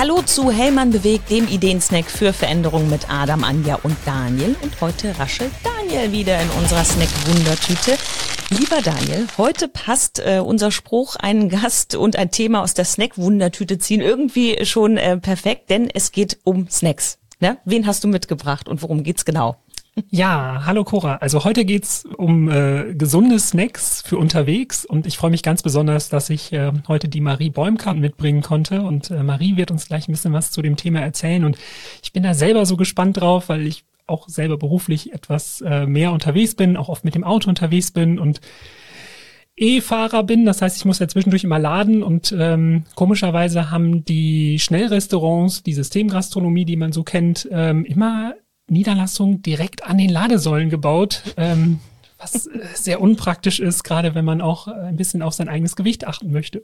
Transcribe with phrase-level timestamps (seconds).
[0.00, 4.56] Hallo zu Hellmann bewegt, dem Ideensnack für Veränderung mit Adam, Anja und Daniel.
[4.62, 7.98] Und heute raschelt Daniel wieder in unserer Snack-Wundertüte.
[8.48, 13.76] Lieber Daniel, heute passt äh, unser Spruch, einen Gast und ein Thema aus der Snack-Wundertüte
[13.76, 17.18] ziehen irgendwie schon äh, perfekt, denn es geht um Snacks.
[17.38, 17.58] Ne?
[17.66, 19.56] Wen hast du mitgebracht und worum geht's genau?
[20.08, 21.16] Ja, hallo Cora.
[21.16, 26.08] Also heute geht's um äh, gesunde Snacks für unterwegs und ich freue mich ganz besonders,
[26.08, 30.08] dass ich äh, heute die Marie Bäumkamp mitbringen konnte und äh, Marie wird uns gleich
[30.08, 31.58] ein bisschen was zu dem Thema erzählen und
[32.02, 36.12] ich bin da selber so gespannt drauf, weil ich auch selber beruflich etwas äh, mehr
[36.12, 38.40] unterwegs bin, auch oft mit dem Auto unterwegs bin und
[39.56, 40.46] E-Fahrer bin.
[40.46, 45.74] Das heißt, ich muss ja zwischendurch immer laden und ähm, komischerweise haben die Schnellrestaurants, die
[45.74, 48.34] Systemgastronomie, die man so kennt, ähm, immer
[48.70, 51.80] Niederlassung direkt an den Ladesäulen gebaut, ähm,
[52.18, 55.76] was äh, sehr unpraktisch ist, gerade wenn man auch äh, ein bisschen auf sein eigenes
[55.76, 56.62] Gewicht achten möchte.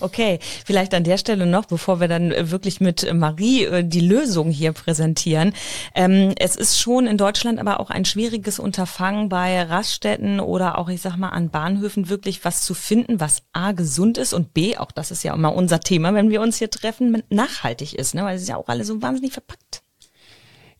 [0.00, 4.50] Okay, vielleicht an der Stelle noch, bevor wir dann äh, wirklich mit Marie die Lösung
[4.50, 5.52] hier präsentieren.
[5.94, 10.88] Ähm, es ist schon in Deutschland aber auch ein schwieriges Unterfangen bei Raststätten oder auch,
[10.88, 14.76] ich sag mal, an Bahnhöfen wirklich was zu finden, was A, gesund ist und B,
[14.76, 18.24] auch das ist ja immer unser Thema, wenn wir uns hier treffen, nachhaltig ist, ne?
[18.24, 19.81] weil es ist ja auch alle so wahnsinnig verpackt.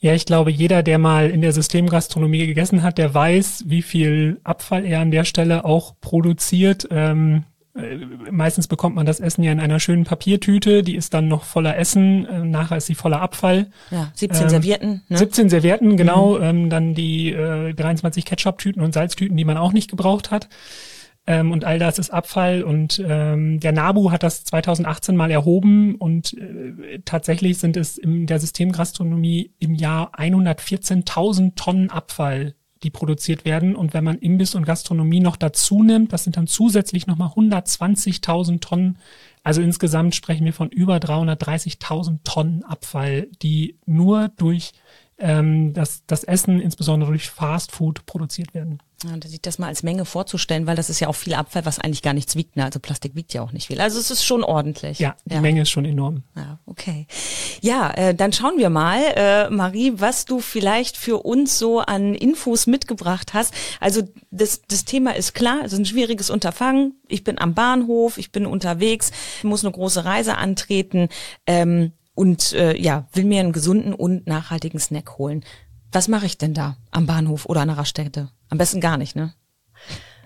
[0.02, 4.40] Ja, ich glaube, jeder, der mal in der Systemgastronomie gegessen hat, der weiß, wie viel
[4.42, 6.88] Abfall er an der Stelle auch produziert.
[6.90, 7.44] Ähm,
[7.76, 11.44] äh, meistens bekommt man das Essen ja in einer schönen Papiertüte, die ist dann noch
[11.44, 13.68] voller Essen, äh, nachher ist sie voller Abfall.
[13.92, 15.02] Ja, 17 ähm, Servietten.
[15.08, 15.18] Ne?
[15.18, 16.36] 17 Servietten, genau.
[16.36, 16.42] Mhm.
[16.42, 20.48] Ähm, dann die äh, 23 Ketchup-Tüten und Salztüten, die man auch nicht gebraucht hat.
[21.26, 22.62] Ähm, und all das ist Abfall.
[22.62, 28.26] Und ähm, der NABU hat das 2018 mal erhoben und äh, tatsächlich sind es in
[28.26, 33.76] der Systemgastronomie im Jahr 114.000 Tonnen Abfall, die produziert werden.
[33.76, 38.60] Und wenn man Imbiss und Gastronomie noch dazu nimmt, das sind dann zusätzlich nochmal 120.000
[38.60, 38.98] Tonnen.
[39.44, 44.72] Also insgesamt sprechen wir von über 330.000 Tonnen Abfall, die nur durch
[45.22, 48.78] ähm, das, das Essen, insbesondere durch Fast Food, produziert werden.
[49.04, 51.78] Ja, sich das mal als Menge vorzustellen, weil das ist ja auch viel Abfall, was
[51.78, 52.56] eigentlich gar nichts wiegt.
[52.56, 52.64] Ne?
[52.64, 53.80] Also Plastik wiegt ja auch nicht viel.
[53.80, 54.98] Also es ist schon ordentlich.
[55.00, 55.40] Ja, die ja.
[55.40, 56.22] Menge ist schon enorm.
[56.36, 57.06] Ja, okay.
[57.60, 62.14] Ja, äh, dann schauen wir mal, äh, Marie, was du vielleicht für uns so an
[62.14, 63.54] Infos mitgebracht hast.
[63.80, 66.94] Also das, das Thema ist klar, es ist ein schwieriges Unterfangen.
[67.08, 69.10] Ich bin am Bahnhof, ich bin unterwegs,
[69.42, 71.08] muss eine große Reise antreten.
[71.46, 75.44] Ähm, und äh, ja, will mir einen gesunden und nachhaltigen Snack holen.
[75.90, 78.30] Was mache ich denn da am Bahnhof oder an einer Raststätte?
[78.48, 79.34] Am besten gar nicht, ne?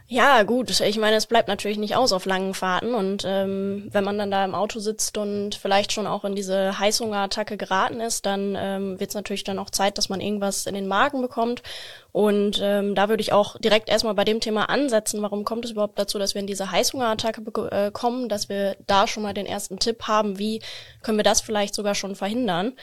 [0.09, 0.79] Ja, gut.
[0.81, 2.95] Ich meine, es bleibt natürlich nicht aus auf langen Fahrten.
[2.95, 6.79] Und ähm, wenn man dann da im Auto sitzt und vielleicht schon auch in diese
[6.79, 10.77] Heißhungerattacke geraten ist, dann ähm, wird es natürlich dann auch Zeit, dass man irgendwas in
[10.77, 11.65] den Magen bekommt.
[12.13, 15.73] Und ähm, da würde ich auch direkt erstmal bei dem Thema ansetzen, warum kommt es
[15.73, 17.43] überhaupt dazu, dass wir in diese Heißhungerattacke
[17.73, 20.63] äh, kommen, dass wir da schon mal den ersten Tipp haben, wie
[21.03, 22.75] können wir das vielleicht sogar schon verhindern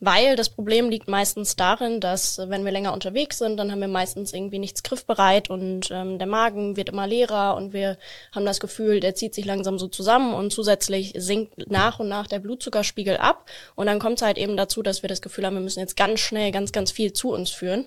[0.00, 3.80] weil das Problem liegt meistens darin, dass äh, wenn wir länger unterwegs sind, dann haben
[3.80, 7.98] wir meistens irgendwie nichts griffbereit und ähm, der Magen wird immer leerer und wir
[8.34, 12.26] haben das Gefühl, der zieht sich langsam so zusammen und zusätzlich sinkt nach und nach
[12.26, 13.48] der Blutzuckerspiegel ab.
[13.74, 15.96] Und dann kommt es halt eben dazu, dass wir das Gefühl haben, wir müssen jetzt
[15.96, 17.86] ganz schnell ganz, ganz viel zu uns führen.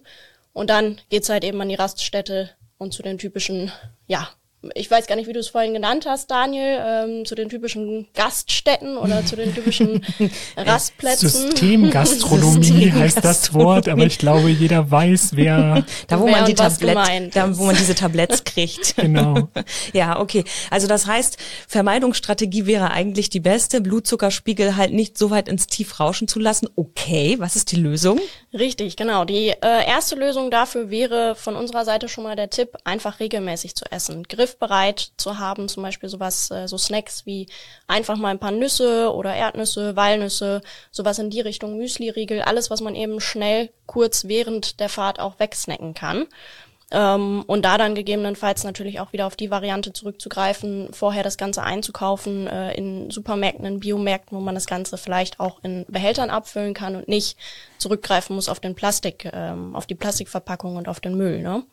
[0.54, 3.72] Und dann geht's halt eben an die Raststätte und zu den typischen,
[4.08, 4.30] ja,
[4.76, 8.08] ich weiß gar nicht, wie du es vorhin genannt hast, Daniel, ähm, zu den typischen
[8.14, 10.06] Gaststätten oder zu den typischen
[10.58, 11.30] Rastplätzen.
[11.30, 15.86] Systemgastronomie heißt das Wort, aber ich glaube, jeder weiß, wer.
[16.08, 18.96] da, wo wer man die Tablett, da, wo man diese Tabletts kriegt.
[18.96, 19.50] genau.
[19.94, 20.44] ja, okay.
[20.70, 21.38] Also das heißt,
[21.68, 26.70] Vermeidungsstrategie wäre eigentlich die beste, Blutzuckerspiegel halt nicht so weit ins Tief rauschen zu lassen.
[26.76, 28.20] Okay, was ist die Lösung?
[28.54, 29.26] Richtig, genau.
[29.26, 33.76] Die äh, erste Lösung dafür wäre von unserer Seite schon mal der Tipp, einfach regelmäßig
[33.76, 34.24] zu essen.
[34.24, 37.48] Griff griffbereit zu haben, zum Beispiel sowas, äh, so Snacks wie
[37.88, 42.82] einfach mal ein paar Nüsse oder Erdnüsse, Walnüsse, sowas in die Richtung, Müsli-Riegel, alles, was
[42.82, 46.28] man eben schnell kurz während der Fahrt auch wegsnacken kann.
[46.92, 51.64] Ähm, und da dann gegebenenfalls natürlich auch wieder auf die Variante zurückzugreifen, vorher das Ganze
[51.64, 56.76] einzukaufen äh, in Supermärkten, in Biomärkten, wo man das Ganze vielleicht auch in Behältern abfüllen
[56.76, 57.38] kann und nicht
[57.80, 61.42] zurückgreifen muss auf den Plastik, ähm, auf die Plastikverpackung und auf den Müll.
[61.42, 61.64] Ne?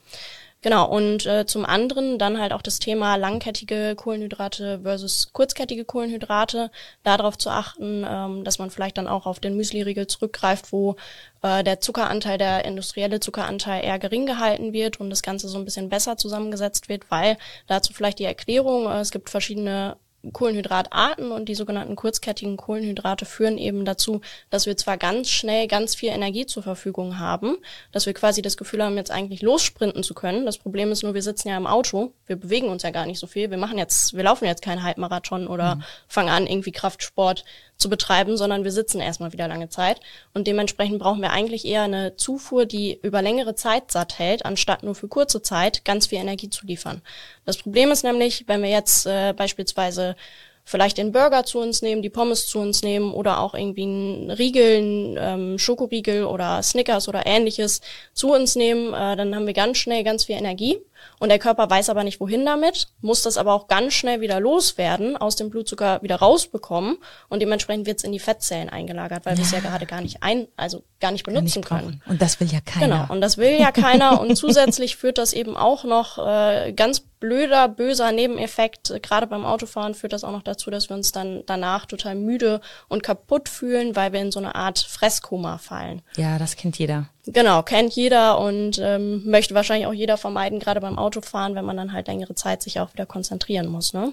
[0.62, 6.70] Genau, und äh, zum anderen dann halt auch das Thema langkettige Kohlenhydrate versus kurzkettige Kohlenhydrate,
[7.02, 10.96] darauf zu achten, ähm, dass man vielleicht dann auch auf den Müsli-Riegel zurückgreift, wo
[11.40, 15.64] äh, der Zuckeranteil, der industrielle Zuckeranteil eher gering gehalten wird und das Ganze so ein
[15.64, 19.96] bisschen besser zusammengesetzt wird, weil dazu vielleicht die Erklärung, äh, es gibt verschiedene
[20.32, 24.20] Kohlenhydratarten und die sogenannten kurzkettigen Kohlenhydrate führen eben dazu,
[24.50, 27.56] dass wir zwar ganz schnell ganz viel Energie zur Verfügung haben,
[27.92, 30.44] dass wir quasi das Gefühl haben, jetzt eigentlich lossprinten zu können.
[30.44, 33.18] Das Problem ist nur, wir sitzen ja im Auto, wir bewegen uns ja gar nicht
[33.18, 35.82] so viel, wir machen jetzt, wir laufen jetzt keinen Halbmarathon oder mhm.
[36.06, 37.44] fangen an, irgendwie Kraftsport
[37.80, 40.00] zu betreiben, sondern wir sitzen erstmal wieder lange Zeit.
[40.34, 44.82] Und dementsprechend brauchen wir eigentlich eher eine Zufuhr, die über längere Zeit satt hält, anstatt
[44.82, 47.02] nur für kurze Zeit ganz viel Energie zu liefern.
[47.44, 50.16] Das Problem ist nämlich, wenn wir jetzt äh, beispielsweise
[50.64, 54.30] vielleicht den Burger zu uns nehmen, die Pommes zu uns nehmen oder auch irgendwie einen
[54.30, 57.80] Riegel, einen ähm, Schokoriegel oder Snickers oder ähnliches
[58.12, 60.78] zu uns nehmen, äh, dann haben wir ganz schnell ganz viel Energie
[61.18, 64.40] und der Körper weiß aber nicht, wohin damit, muss das aber auch ganz schnell wieder
[64.40, 66.98] loswerden, aus dem Blutzucker wieder rausbekommen
[67.28, 69.38] und dementsprechend wird es in die Fettzellen eingelagert, weil ja.
[69.38, 72.02] wir es ja gerade gar nicht ein, also gar nicht benutzen nicht können.
[72.06, 72.86] Und das will ja keiner.
[72.86, 77.00] Genau, und das will ja keiner und zusätzlich führt das eben auch noch äh, ganz
[77.20, 81.42] blöder, böser Nebeneffekt, gerade beim Autofahren führt das auch noch dazu, dass wir uns dann
[81.46, 86.02] danach total müde und kaputt fühlen, weil wir in so eine Art Fresskoma fallen.
[86.16, 87.08] Ja, das kennt jeder.
[87.32, 91.76] Genau, kennt jeder und ähm, möchte wahrscheinlich auch jeder vermeiden, gerade beim Autofahren, wenn man
[91.76, 93.92] dann halt längere Zeit sich auch wieder konzentrieren muss.
[93.92, 94.12] Ne?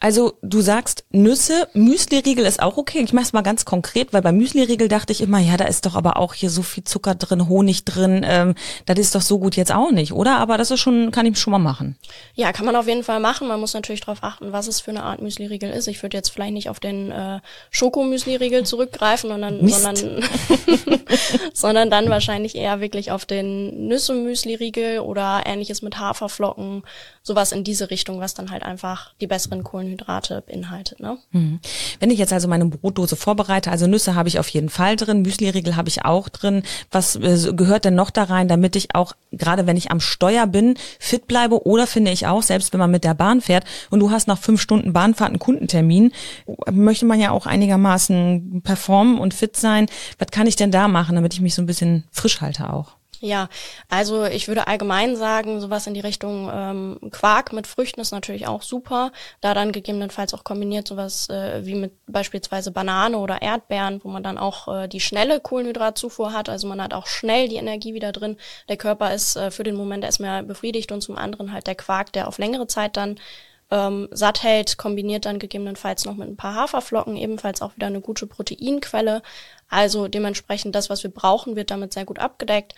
[0.00, 3.00] Also du sagst Nüsse, Müsli-Riegel ist auch okay.
[3.02, 5.86] Ich mache es mal ganz konkret, weil beim Müsli-Riegel dachte ich immer, ja, da ist
[5.86, 8.24] doch aber auch hier so viel Zucker drin, Honig drin.
[8.24, 8.54] Ähm,
[8.86, 10.38] das ist doch so gut jetzt auch nicht, oder?
[10.38, 11.96] Aber das ist schon, kann ich schon mal machen.
[12.34, 13.48] Ja, kann man auf jeden Fall machen.
[13.48, 15.88] Man muss natürlich darauf achten, was es für eine Art Müsli-Riegel ist.
[15.88, 17.40] Ich würde jetzt vielleicht nicht auf den äh,
[17.70, 20.22] Schoko-Müsli-Riegel zurückgreifen, sondern, sondern,
[21.52, 26.82] sondern dann wahrscheinlich eher wirklich auf den Nüsse-Müsli-Riegel oder ähnliches mit Haferflocken,
[27.28, 31.00] sowas in diese Richtung, was dann halt einfach die besseren Kohlen Kohlenhydrate beinhaltet.
[31.00, 31.18] Ne?
[31.30, 31.60] Mhm.
[32.00, 35.22] Wenn ich jetzt also meine Brotdose vorbereite, also Nüsse habe ich auf jeden Fall drin,
[35.22, 36.62] Müsliriegel habe ich auch drin.
[36.90, 40.46] Was äh, gehört denn noch da rein, damit ich auch, gerade wenn ich am Steuer
[40.46, 41.64] bin, fit bleibe?
[41.66, 44.38] Oder finde ich auch, selbst wenn man mit der Bahn fährt und du hast nach
[44.38, 46.12] fünf Stunden Bahnfahrt einen Kundentermin,
[46.70, 49.86] möchte man ja auch einigermaßen performen und fit sein.
[50.18, 52.97] Was kann ich denn da machen, damit ich mich so ein bisschen frisch halte auch?
[53.20, 53.48] Ja,
[53.88, 58.46] also ich würde allgemein sagen, sowas in die Richtung ähm, Quark mit Früchten ist natürlich
[58.46, 59.10] auch super.
[59.40, 64.22] Da dann gegebenenfalls auch kombiniert sowas äh, wie mit beispielsweise Banane oder Erdbeeren, wo man
[64.22, 66.48] dann auch äh, die schnelle Kohlenhydratzufuhr hat.
[66.48, 68.36] Also man hat auch schnell die Energie wieder drin.
[68.68, 72.12] Der Körper ist äh, für den Moment erstmal befriedigt und zum anderen halt der Quark,
[72.12, 73.18] der auf längere Zeit dann
[73.70, 78.00] ähm, satt hält, kombiniert dann gegebenenfalls noch mit ein paar Haferflocken, ebenfalls auch wieder eine
[78.00, 79.22] gute Proteinquelle.
[79.68, 82.74] Also dementsprechend das, was wir brauchen, wird damit sehr gut abgedeckt.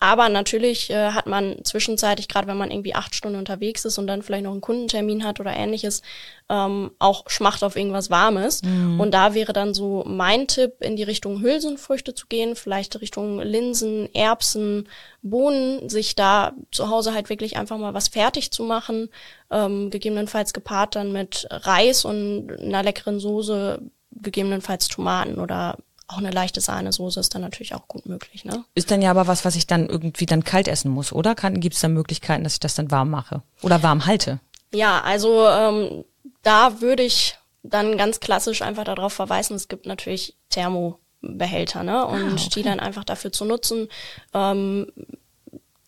[0.00, 4.06] Aber natürlich äh, hat man zwischenzeitlich, gerade wenn man irgendwie acht Stunden unterwegs ist und
[4.06, 6.02] dann vielleicht noch einen Kundentermin hat oder ähnliches,
[6.50, 8.62] ähm, auch Schmacht auf irgendwas Warmes.
[8.62, 9.00] Mhm.
[9.00, 13.40] Und da wäre dann so mein Tipp, in die Richtung Hülsenfrüchte zu gehen, vielleicht Richtung
[13.40, 14.88] Linsen, Erbsen,
[15.22, 19.08] Bohnen, sich da zu Hause halt wirklich einfach mal was fertig zu machen,
[19.50, 23.80] ähm, gegebenenfalls gepaart dann mit Reis und einer leckeren Soße,
[24.10, 28.44] gegebenenfalls Tomaten oder auch eine leichte Sahnesoße ist dann natürlich auch gut möglich.
[28.44, 28.64] Ne?
[28.74, 31.34] Ist dann ja aber was, was ich dann irgendwie dann kalt essen muss, oder?
[31.34, 34.40] Gibt es da Möglichkeiten, dass ich das dann warm mache oder warm halte?
[34.72, 36.04] Ja, also ähm,
[36.42, 42.06] da würde ich dann ganz klassisch einfach darauf verweisen, es gibt natürlich Thermobehälter, ne?
[42.06, 42.50] Und ah, okay.
[42.56, 43.88] die dann einfach dafür zu nutzen.
[44.34, 44.92] Ähm,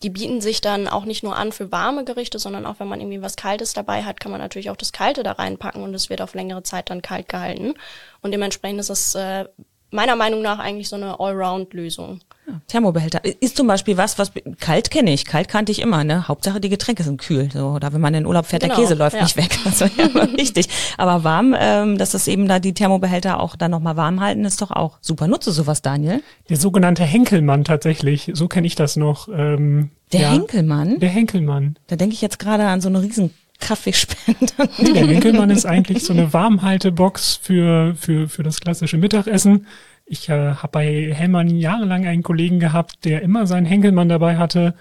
[0.03, 3.01] die bieten sich dann auch nicht nur an für warme Gerichte, sondern auch wenn man
[3.01, 6.09] irgendwie was Kaltes dabei hat, kann man natürlich auch das Kalte da reinpacken und es
[6.09, 7.73] wird auf längere Zeit dann kalt gehalten.
[8.21, 9.45] Und dementsprechend ist es äh,
[9.91, 12.19] meiner Meinung nach eigentlich so eine Allround-Lösung.
[12.47, 16.03] Ja, Thermobehälter ist zum Beispiel was, was kalt kenne ich, kalt kannte ich immer.
[16.03, 17.49] Ne, Hauptsache die Getränke sind kühl.
[17.51, 19.23] So, oder wenn man in den Urlaub fährt, genau, der Käse läuft ja.
[19.23, 19.57] nicht weg.
[19.63, 20.69] Das ist ja wichtig.
[20.97, 24.61] Aber warm, ähm, dass das eben da die Thermobehälter auch dann nochmal warm halten, ist
[24.61, 25.27] doch auch super.
[25.27, 26.23] Nutze sowas, Daniel?
[26.49, 28.31] Der sogenannte Henkelmann tatsächlich.
[28.33, 29.27] So kenne ich das noch.
[29.27, 30.99] Ähm, der ja, Henkelmann?
[30.99, 31.77] Der Henkelmann.
[31.87, 34.67] Da denke ich jetzt gerade an so eine riesen Kaffeespender.
[34.79, 39.67] Der Winkelmann ist eigentlich so eine Warmhaltebox für, für, für das klassische Mittagessen.
[40.05, 44.73] Ich äh, habe bei Hellmann jahrelang einen Kollegen gehabt, der immer seinen Henkelmann dabei hatte.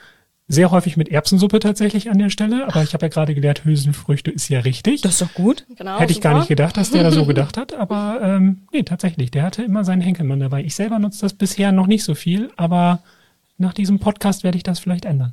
[0.49, 4.30] Sehr häufig mit Erbsensuppe tatsächlich an der Stelle, aber ich habe ja gerade gelernt, Hülsenfrüchte
[4.30, 5.00] ist ja richtig.
[5.00, 5.66] Das ist doch gut.
[5.76, 6.30] Genau, Hätte ich super.
[6.30, 9.64] gar nicht gedacht, dass der da so gedacht hat, aber ähm, nee, tatsächlich, der hatte
[9.64, 10.62] immer seinen Henkelmann dabei.
[10.62, 13.00] Ich selber nutze das bisher noch nicht so viel, aber
[13.59, 15.33] nach diesem Podcast werde ich das vielleicht ändern.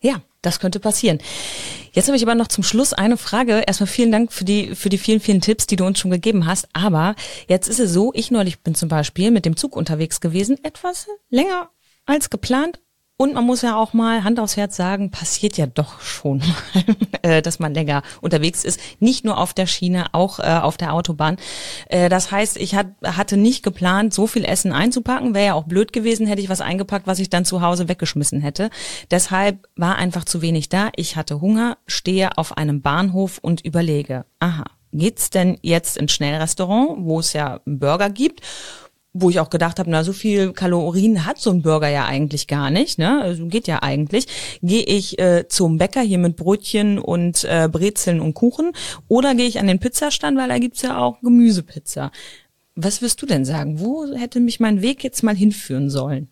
[0.00, 1.18] Ja, das könnte passieren.
[1.96, 3.62] Jetzt habe ich aber noch zum Schluss eine Frage.
[3.66, 6.44] Erstmal vielen Dank für die, für die vielen, vielen Tipps, die du uns schon gegeben
[6.44, 6.68] hast.
[6.74, 7.16] Aber
[7.48, 11.06] jetzt ist es so, ich neulich bin zum Beispiel mit dem Zug unterwegs gewesen, etwas
[11.30, 11.70] länger
[12.04, 12.80] als geplant
[13.18, 16.84] und man muss ja auch mal Hand aufs Herz sagen, passiert ja doch schon mal,
[17.22, 18.78] äh, dass man länger unterwegs ist.
[19.00, 21.36] Nicht nur auf der Schiene, auch äh, auf der Autobahn.
[21.88, 25.34] Äh, das heißt, ich hatte nicht geplant, so viel Essen einzupacken.
[25.34, 28.40] Wäre ja auch blöd gewesen, hätte ich was eingepackt, was ich dann zu Hause weggeschmissen
[28.42, 28.68] hätte.
[29.10, 30.90] Deshalb war einfach zu wenig da.
[30.94, 36.98] Ich hatte Hunger, stehe auf einem Bahnhof und überlege, aha, geht's denn jetzt ins Schnellrestaurant,
[36.98, 38.42] wo es ja Burger gibt?
[39.20, 42.46] Wo ich auch gedacht habe, na so viel Kalorien hat so ein Burger ja eigentlich
[42.46, 43.22] gar nicht, ne?
[43.22, 44.26] Also geht ja eigentlich.
[44.62, 48.72] Gehe ich äh, zum Bäcker hier mit Brötchen und äh, Brezeln und Kuchen
[49.08, 52.10] oder gehe ich an den Pizzastand, weil da gibt's ja auch Gemüsepizza.
[52.74, 53.80] Was wirst du denn sagen?
[53.80, 56.28] Wo hätte mich mein Weg jetzt mal hinführen sollen?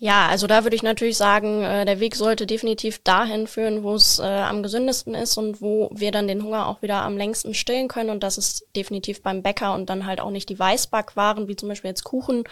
[0.00, 3.96] Ja, also da würde ich natürlich sagen, äh, der Weg sollte definitiv dahin führen, wo
[3.96, 7.52] es äh, am gesündesten ist und wo wir dann den Hunger auch wieder am längsten
[7.52, 8.10] stillen können.
[8.10, 11.68] Und das ist definitiv beim Bäcker und dann halt auch nicht die Weißbackwaren, wie zum
[11.68, 12.44] Beispiel jetzt Kuchen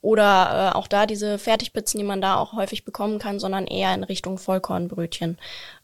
[0.00, 3.92] oder äh, auch da diese Fertigpizzen, die man da auch häufig bekommen kann, sondern eher
[3.94, 5.38] in Richtung Vollkornbrötchen.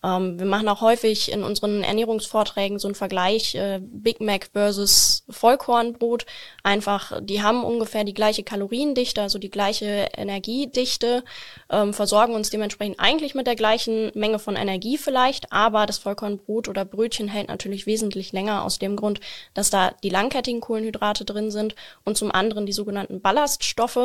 [0.05, 5.25] Ähm, wir machen auch häufig in unseren Ernährungsvorträgen so einen Vergleich äh, Big Mac versus
[5.29, 6.27] Vollkornbrot.
[6.63, 11.25] Einfach, die haben ungefähr die gleiche Kaloriendichte, also die gleiche Energiedichte,
[11.71, 16.69] ähm, versorgen uns dementsprechend eigentlich mit der gleichen Menge von Energie vielleicht, aber das Vollkornbrot
[16.69, 19.21] oder Brötchen hält natürlich wesentlich länger aus dem Grund,
[19.55, 24.04] dass da die langkettigen Kohlenhydrate drin sind und zum anderen die sogenannten Ballaststoffe,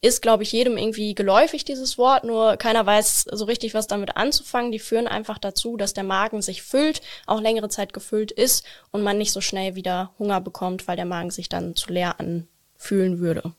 [0.00, 4.16] ist, glaube ich, jedem irgendwie geläufig, dieses Wort, nur keiner weiß so richtig, was damit
[4.16, 4.70] anzufangen.
[4.70, 9.02] Die führen einfach dazu, dass der Magen sich füllt, auch längere Zeit gefüllt ist und
[9.02, 13.18] man nicht so schnell wieder Hunger bekommt, weil der Magen sich dann zu leer anfühlen
[13.18, 13.52] würde.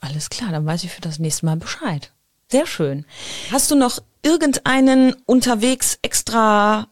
[0.00, 2.12] Alles klar, dann weiß ich für das nächste Mal Bescheid.
[2.50, 3.04] Sehr schön.
[3.50, 6.88] Hast du noch irgendeinen unterwegs extra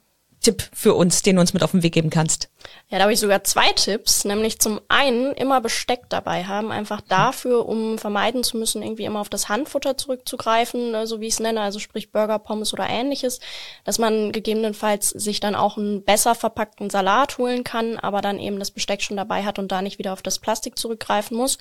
[0.46, 2.48] Tipp für uns, den du uns mit auf den Weg geben kannst?
[2.88, 7.00] Ja, da habe ich sogar zwei Tipps, nämlich zum einen immer Besteck dabei haben, einfach
[7.00, 11.34] dafür, um vermeiden zu müssen, irgendwie immer auf das Handfutter zurückzugreifen, ne, so wie ich
[11.34, 13.40] es nenne, also sprich Burger, Pommes oder ähnliches,
[13.82, 18.60] dass man gegebenenfalls sich dann auch einen besser verpackten Salat holen kann, aber dann eben
[18.60, 21.58] das Besteck schon dabei hat und da nicht wieder auf das Plastik zurückgreifen muss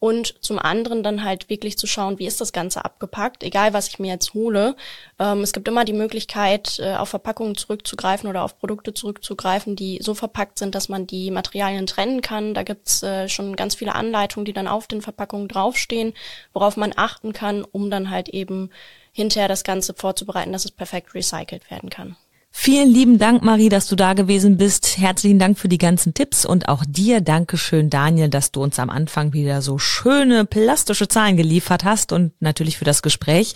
[0.00, 3.88] und zum anderen dann halt wirklich zu schauen, wie ist das Ganze abgepackt, egal was
[3.88, 4.76] ich mir jetzt hole.
[5.18, 9.98] Ähm, es gibt immer die Möglichkeit, äh, auf Verpackungen zurückzugreifen oder auf Produkte zurückzugreifen, die
[10.00, 12.54] so verpackt sind, dass man die Materialien trennen kann.
[12.54, 16.14] Da gibt's äh, schon ganz viele Anleitungen, die dann auf den Verpackungen draufstehen,
[16.52, 18.70] worauf man achten kann, um dann halt eben
[19.12, 22.16] hinterher das Ganze vorzubereiten, dass es perfekt recycelt werden kann.
[22.50, 24.98] Vielen lieben Dank, Marie, dass du da gewesen bist.
[24.98, 28.90] Herzlichen Dank für die ganzen Tipps und auch dir Dankeschön, Daniel, dass du uns am
[28.90, 33.54] Anfang wieder so schöne plastische Zahlen geliefert hast und natürlich für das Gespräch.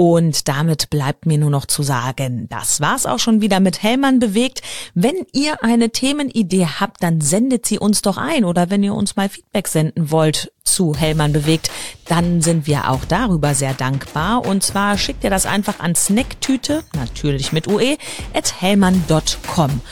[0.00, 4.18] Und damit bleibt mir nur noch zu sagen, das war's auch schon wieder mit Hellmann
[4.18, 4.62] bewegt.
[4.94, 9.16] Wenn ihr eine Themenidee habt, dann sendet sie uns doch ein oder wenn ihr uns
[9.16, 11.70] mal Feedback senden wollt zu Hellmann bewegt,
[12.06, 14.46] dann sind wir auch darüber sehr dankbar.
[14.46, 17.98] Und zwar schickt ihr das einfach an Snacktüte, natürlich mit UE,
[18.32, 19.82] at hellmann.com.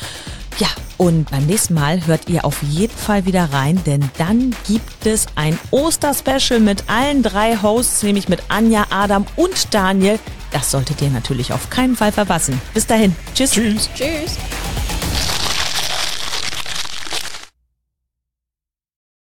[0.58, 5.06] Ja, und beim nächsten Mal hört ihr auf jeden Fall wieder rein, denn dann gibt
[5.06, 10.18] es ein Osterspecial mit allen drei Hosts, nämlich mit Anja, Adam und Daniel.
[10.50, 12.60] Das solltet ihr natürlich auf keinen Fall verpassen.
[12.74, 13.14] Bis dahin.
[13.34, 13.52] Tschüss.
[13.52, 13.88] Tschüss.
[13.94, 14.36] Tschüss.